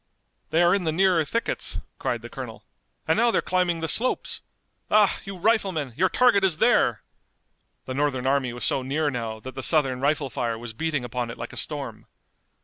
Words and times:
"They 0.49 0.63
are 0.63 0.73
in 0.73 0.83
the 0.83 0.91
nearer 0.91 1.23
thickets," 1.23 1.77
cried 1.99 2.23
the 2.23 2.27
colonel, 2.29 2.65
"and 3.07 3.15
now 3.17 3.29
they're 3.29 3.39
climbing 3.43 3.81
the 3.81 3.87
slopes! 3.87 4.41
Ah, 4.89 5.19
you 5.25 5.37
riflemen, 5.37 5.93
your 5.95 6.09
target 6.09 6.43
is 6.43 6.57
there!" 6.57 7.03
The 7.85 7.93
Northern 7.93 8.25
army 8.25 8.51
was 8.51 8.65
so 8.65 8.81
near 8.81 9.11
now 9.11 9.39
that 9.41 9.53
the 9.53 9.61
Southern 9.61 10.01
rifle 10.01 10.31
fire 10.31 10.57
was 10.57 10.73
beating 10.73 11.05
upon 11.05 11.29
it 11.29 11.37
like 11.37 11.53
a 11.53 11.55
storm. 11.55 12.07